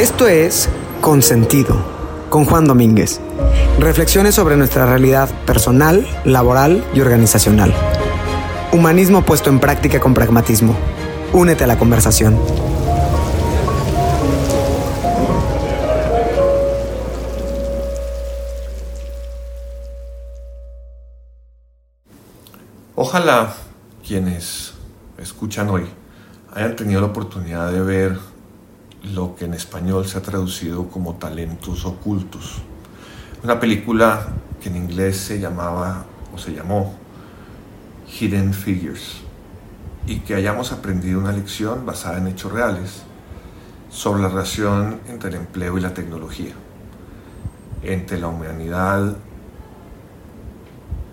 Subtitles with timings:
[0.00, 0.70] Esto es
[1.02, 1.76] Consentido,
[2.30, 3.20] con Juan Domínguez.
[3.78, 7.74] Reflexiones sobre nuestra realidad personal, laboral y organizacional.
[8.72, 10.74] Humanismo puesto en práctica con pragmatismo.
[11.34, 12.40] Únete a la conversación.
[22.94, 23.54] Ojalá
[24.02, 24.72] quienes
[25.18, 25.84] escuchan hoy
[26.54, 28.39] hayan tenido la oportunidad de ver
[29.02, 32.62] lo que en español se ha traducido como talentos ocultos.
[33.42, 34.28] Una película
[34.60, 36.04] que en inglés se llamaba
[36.34, 36.94] o se llamó
[38.06, 39.22] Hidden Figures
[40.06, 43.02] y que hayamos aprendido una lección basada en hechos reales
[43.90, 46.52] sobre la relación entre el empleo y la tecnología,
[47.82, 49.16] entre la humanidad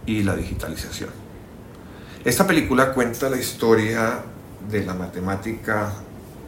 [0.06, 1.10] y la digitalización.
[2.24, 4.20] Esta película cuenta la historia
[4.70, 5.94] de la matemática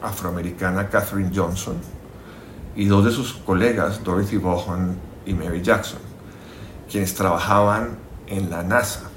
[0.02, 1.76] afroamericana Katherine Johnson
[2.76, 6.00] y dos de sus colegas, Dorothy Vaughan y Mary Jackson,
[6.90, 9.10] quienes trabajaban en la NASA.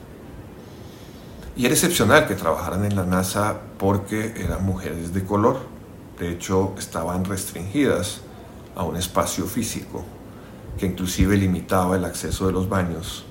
[1.55, 5.59] Y era excepcional que trabajaran en la NASA porque eran mujeres de color.
[6.17, 8.21] De hecho, estaban restringidas
[8.75, 10.03] a un espacio físico
[10.77, 13.25] que inclusive limitaba el acceso de los baños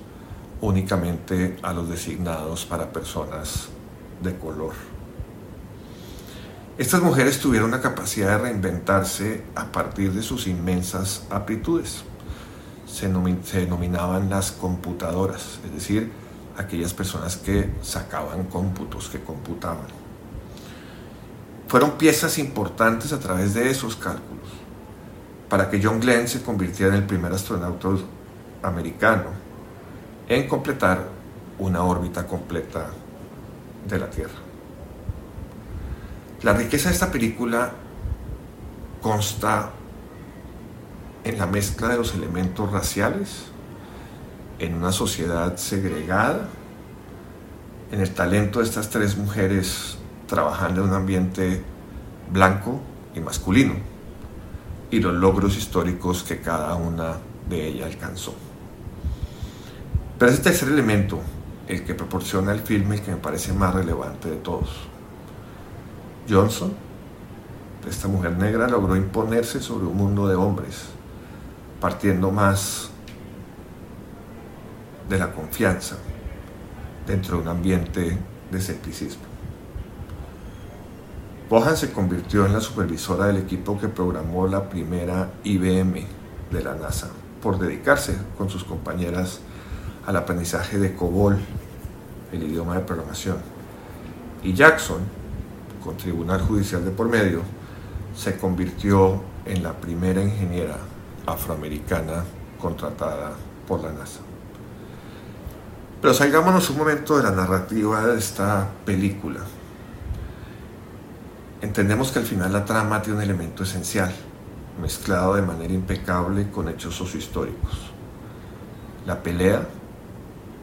[0.61, 3.67] únicamente a los designados para personas
[4.21, 4.92] de color.
[6.75, 12.03] Estas mujeres tuvieron la capacidad de reinventarse a partir de sus inmensas aptitudes.
[12.87, 13.07] Se,
[13.59, 16.11] denominaban las computadoras, es decir,
[16.57, 19.85] aquellas personas que sacaban cómputos, que computaban.
[21.67, 24.47] Fueron piezas importantes a través de esos cálculos
[25.49, 27.89] para que John Glenn se convirtiera en el primer astronauta
[28.63, 29.25] americano
[30.27, 31.07] en completar
[31.59, 32.87] una órbita completa
[33.87, 34.52] de la Tierra.
[36.43, 37.71] La riqueza de esta película
[39.01, 39.69] consta
[41.23, 43.45] en la mezcla de los elementos raciales,
[44.59, 46.49] en una sociedad segregada,
[47.93, 51.63] en el talento de estas tres mujeres trabajando en un ambiente
[52.29, 52.81] blanco
[53.15, 53.75] y masculino,
[54.91, 58.35] y los logros históricos que cada una de ellas alcanzó.
[60.19, 61.21] Pero es este tercer elemento
[61.69, 64.92] el que proporciona el filme que me parece más relevante de todos
[66.29, 66.73] Johnson,
[67.87, 70.85] esta mujer negra, logró imponerse sobre un mundo de hombres,
[71.81, 72.89] partiendo más
[75.09, 75.97] de la confianza
[77.05, 78.17] dentro de un ambiente
[78.51, 79.23] de escepticismo.
[81.49, 86.05] Bohan se convirtió en la supervisora del equipo que programó la primera IBM
[86.51, 87.09] de la NASA
[87.41, 89.41] por dedicarse con sus compañeras
[90.05, 91.37] al aprendizaje de COBOL,
[92.31, 93.37] el idioma de programación.
[94.41, 95.01] Y Jackson,
[95.83, 97.41] con Tribunal Judicial de por medio,
[98.15, 100.77] se convirtió en la primera ingeniera
[101.25, 102.23] afroamericana
[102.59, 103.31] contratada
[103.67, 104.19] por la NASA.
[106.01, 109.41] Pero salgámonos un momento de la narrativa de esta película.
[111.61, 114.13] Entendemos que al final la trama tiene un elemento esencial,
[114.81, 117.91] mezclado de manera impecable con hechos sociohistóricos.
[119.05, 119.65] La pelea,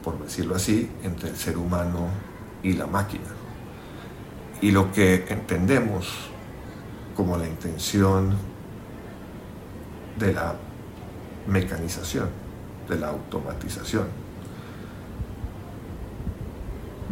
[0.02, 2.08] por decirlo así, entre el ser humano
[2.62, 3.39] y la máquina
[4.60, 6.08] y lo que entendemos
[7.16, 8.34] como la intención
[10.18, 10.54] de la
[11.46, 12.28] mecanización,
[12.88, 14.04] de la automatización,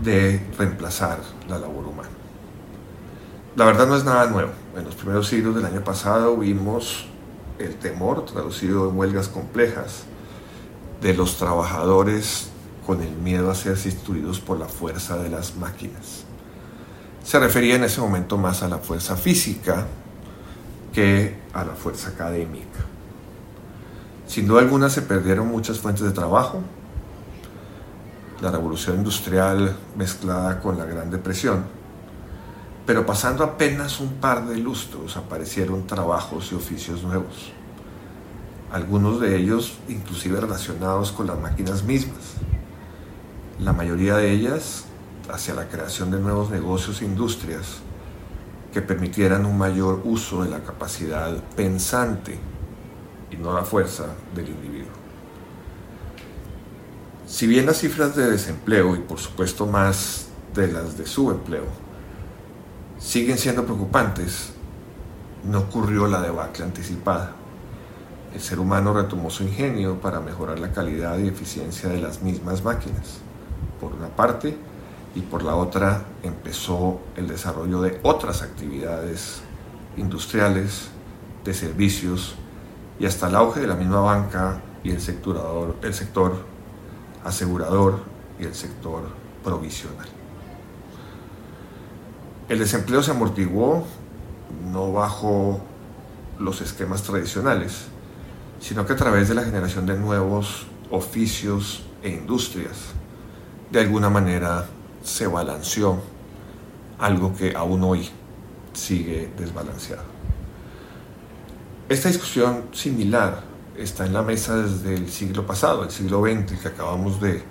[0.02, 2.10] de reemplazar la labor humana.
[3.56, 4.50] La verdad no es nada nuevo.
[4.76, 7.06] En los primeros siglos del año pasado vimos
[7.58, 10.04] el temor, traducido en huelgas complejas,
[11.00, 12.50] de los trabajadores
[12.86, 16.27] con el miedo a ser sustituidos por la fuerza de las máquinas
[17.22, 19.86] se refería en ese momento más a la fuerza física
[20.92, 22.80] que a la fuerza académica.
[24.26, 26.62] Sin duda alguna se perdieron muchas fuentes de trabajo.
[28.40, 31.64] La revolución industrial mezclada con la Gran Depresión.
[32.86, 37.52] Pero pasando apenas un par de lustros aparecieron trabajos y oficios nuevos.
[38.72, 42.34] Algunos de ellos inclusive relacionados con las máquinas mismas.
[43.58, 44.84] La mayoría de ellas
[45.28, 47.78] hacia la creación de nuevos negocios e industrias
[48.72, 52.38] que permitieran un mayor uso de la capacidad pensante
[53.30, 54.92] y no la fuerza del individuo.
[57.26, 61.64] Si bien las cifras de desempleo y por supuesto más de las de subempleo
[62.98, 64.50] siguen siendo preocupantes,
[65.44, 67.32] no ocurrió la debacle anticipada.
[68.34, 72.62] El ser humano retomó su ingenio para mejorar la calidad y eficiencia de las mismas
[72.62, 73.18] máquinas.
[73.80, 74.56] Por una parte,
[75.14, 79.40] y por la otra empezó el desarrollo de otras actividades
[79.96, 80.88] industriales
[81.44, 82.34] de servicios
[82.98, 86.44] y hasta el auge de la misma banca y el, sector
[87.24, 88.00] asegurador
[88.38, 89.02] y el sector
[89.42, 90.08] provisional.
[92.48, 93.84] El desempleo se amortiguó
[94.72, 95.60] no bajo
[96.38, 97.86] los esquemas tradicionales,
[98.60, 102.92] sino que a través de la generación de nuevos oficios e industrias,
[103.70, 104.66] de alguna manera
[105.08, 105.98] se balanceó
[106.98, 108.08] algo que aún hoy
[108.72, 110.04] sigue desbalanceado.
[111.88, 113.42] Esta discusión similar
[113.76, 117.42] está en la mesa desde el siglo pasado, el siglo XX, que acabamos de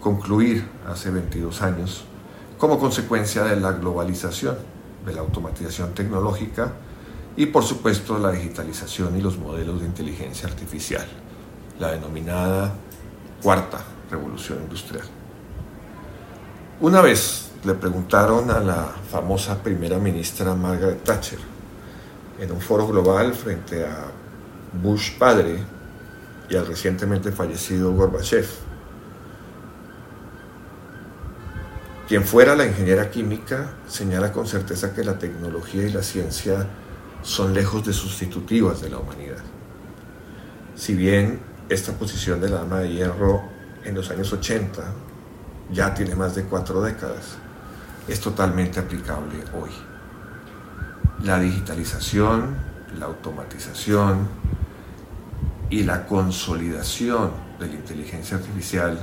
[0.00, 2.04] concluir hace 22 años,
[2.58, 4.56] como consecuencia de la globalización,
[5.04, 6.72] de la automatización tecnológica
[7.36, 11.06] y por supuesto la digitalización y los modelos de inteligencia artificial,
[11.78, 12.72] la denominada
[13.42, 15.15] cuarta revolución industrial.
[16.78, 21.38] Una vez le preguntaron a la famosa primera ministra Margaret Thatcher
[22.38, 24.08] en un foro global frente a
[24.82, 25.64] Bush padre
[26.50, 28.46] y al recientemente fallecido Gorbachev,
[32.06, 36.66] quien fuera la ingeniera química señala con certeza que la tecnología y la ciencia
[37.22, 39.42] son lejos de sustitutivas de la humanidad.
[40.74, 41.40] Si bien
[41.70, 43.44] esta posición de la dama de hierro
[43.82, 44.82] en los años 80
[45.70, 47.36] ya tiene más de cuatro décadas,
[48.08, 49.70] es totalmente aplicable hoy.
[51.22, 52.56] La digitalización,
[52.98, 54.28] la automatización
[55.70, 58.98] y la consolidación de la inteligencia artificial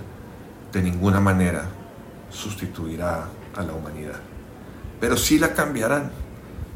[0.71, 1.65] de ninguna manera
[2.29, 4.19] sustituirá a la humanidad,
[4.99, 6.23] pero sí la cambiarán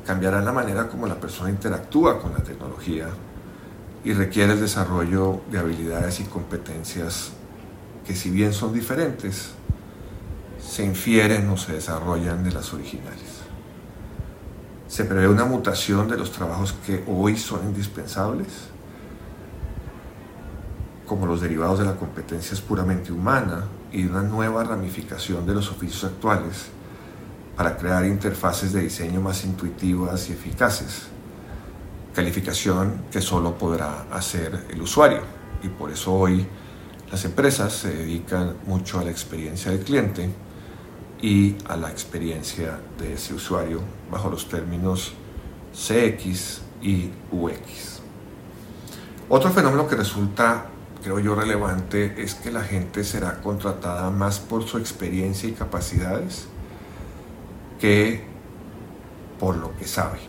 [0.08, 3.10] cambiarán la manera como la persona interactúa con la tecnología
[4.06, 7.32] y requiere el desarrollo de habilidades y competencias
[8.06, 9.50] que si bien son diferentes,
[10.68, 13.42] se infieren o se desarrollan de las originales.
[14.88, 18.48] Se prevé una mutación de los trabajos que hoy son indispensables,
[21.06, 25.72] como los derivados de la competencia es puramente humana, y una nueva ramificación de los
[25.72, 26.68] oficios actuales
[27.56, 31.08] para crear interfaces de diseño más intuitivas y eficaces,
[32.14, 35.22] calificación que solo podrá hacer el usuario.
[35.64, 36.46] Y por eso hoy
[37.10, 40.30] las empresas se dedican mucho a la experiencia del cliente
[41.22, 43.82] y a la experiencia de ese usuario
[44.12, 45.14] bajo los términos
[45.74, 48.02] CX y UX.
[49.30, 50.68] Otro fenómeno que resulta,
[51.04, 56.48] creo yo, relevante es que la gente será contratada más por su experiencia y capacidades
[57.80, 58.26] que
[59.40, 60.20] por lo que sabe.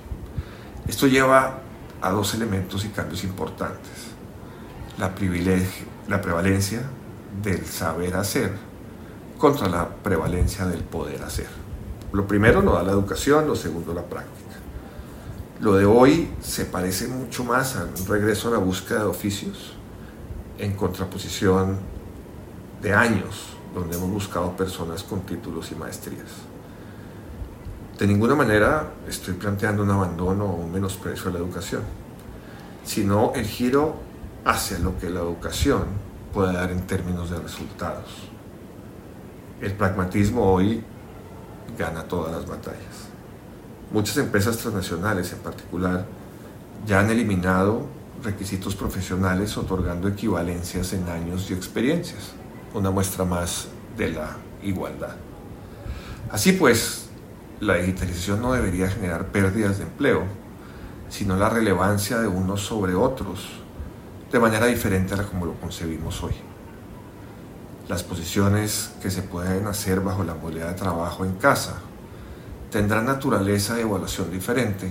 [0.86, 1.60] Esto lleva
[2.00, 4.08] a dos elementos y cambios importantes.
[4.98, 5.14] La,
[6.08, 6.82] la prevalencia
[7.42, 8.67] del saber hacer
[9.38, 11.46] contra la prevalencia del poder hacer.
[12.12, 14.56] Lo primero lo da la educación, lo segundo la práctica.
[15.60, 19.74] Lo de hoy se parece mucho más a un regreso a la búsqueda de oficios
[20.58, 21.78] en contraposición
[22.82, 26.28] de años donde hemos buscado personas con títulos y maestrías.
[27.98, 31.82] De ninguna manera estoy planteando un abandono o un menosprecio a la educación,
[32.84, 33.96] sino el giro
[34.44, 35.84] hacia lo que la educación
[36.32, 38.28] puede dar en términos de resultados.
[39.60, 40.84] El pragmatismo hoy
[41.76, 43.08] gana todas las batallas.
[43.92, 46.06] Muchas empresas transnacionales en particular
[46.86, 47.86] ya han eliminado
[48.22, 52.34] requisitos profesionales otorgando equivalencias en años y experiencias,
[52.72, 55.16] una muestra más de la igualdad.
[56.30, 57.08] Así pues,
[57.58, 60.22] la digitalización no debería generar pérdidas de empleo,
[61.08, 63.48] sino la relevancia de unos sobre otros
[64.30, 66.34] de manera diferente a la como lo concebimos hoy.
[67.88, 71.76] Las posiciones que se pueden hacer bajo la modalidad de trabajo en casa
[72.70, 74.90] tendrán naturaleza de evaluación diferente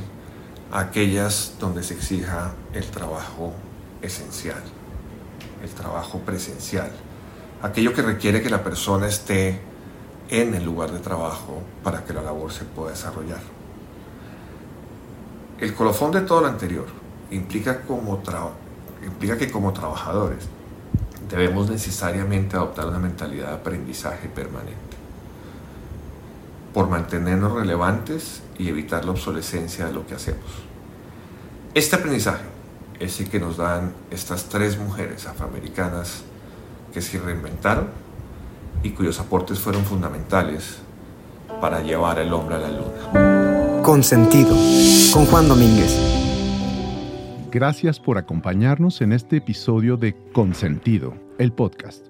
[0.72, 3.54] a aquellas donde se exija el trabajo
[4.02, 4.64] esencial,
[5.62, 6.90] el trabajo presencial,
[7.62, 9.62] aquello que requiere que la persona esté
[10.30, 13.42] en el lugar de trabajo para que la labor se pueda desarrollar.
[15.60, 16.88] El colofón de todo lo anterior
[17.30, 17.84] implica,
[19.06, 20.50] implica que como trabajadores
[21.30, 24.98] debemos necesariamente adoptar una mentalidad de aprendizaje permanente
[26.74, 30.46] por mantenernos relevantes y evitar la obsolescencia de lo que hacemos.
[31.74, 32.44] Este aprendizaje
[33.00, 36.22] es el que nos dan estas tres mujeres afroamericanas
[36.94, 37.88] que se reinventaron
[38.84, 40.78] y cuyos aportes fueron fundamentales
[41.62, 43.82] para llevar al hombre a la luna.
[43.84, 44.56] Consentido,
[45.14, 46.27] con Juan Domínguez.
[47.58, 52.06] Gracias por acompañarnos en este episodio de Consentido, el podcast.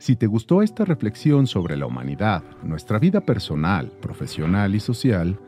[0.00, 5.38] Si te gustó esta reflexión sobre la humanidad, nuestra vida personal, profesional y social,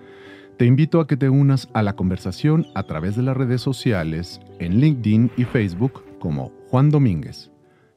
[0.56, 4.40] Te invito a que te unas a la conversación a través de las redes sociales
[4.60, 7.50] en LinkedIn y Facebook como Juan Domínguez,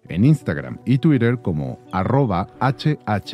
[0.10, 3.28] en Instagram y Twitter como arroba hh-juan